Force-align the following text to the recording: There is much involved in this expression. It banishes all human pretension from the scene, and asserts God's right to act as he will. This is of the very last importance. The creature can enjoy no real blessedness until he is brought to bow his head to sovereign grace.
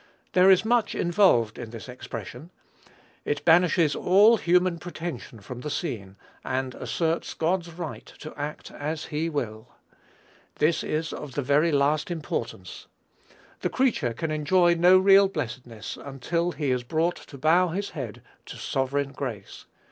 There 0.33 0.49
is 0.49 0.65
much 0.65 0.95
involved 0.95 1.59
in 1.59 1.69
this 1.69 1.87
expression. 1.87 2.49
It 3.23 3.45
banishes 3.45 3.95
all 3.95 4.37
human 4.37 4.79
pretension 4.79 5.41
from 5.41 5.59
the 5.61 5.69
scene, 5.69 6.15
and 6.43 6.73
asserts 6.73 7.35
God's 7.35 7.71
right 7.73 8.07
to 8.17 8.33
act 8.35 8.71
as 8.71 9.05
he 9.13 9.29
will. 9.29 9.67
This 10.55 10.83
is 10.83 11.13
of 11.13 11.33
the 11.35 11.43
very 11.43 11.71
last 11.71 12.09
importance. 12.09 12.87
The 13.59 13.69
creature 13.69 14.13
can 14.15 14.31
enjoy 14.31 14.73
no 14.73 14.97
real 14.97 15.27
blessedness 15.27 15.97
until 16.03 16.51
he 16.53 16.71
is 16.71 16.81
brought 16.81 17.17
to 17.17 17.37
bow 17.37 17.67
his 17.67 17.91
head 17.91 18.23
to 18.47 18.57
sovereign 18.57 19.11
grace. 19.11 19.65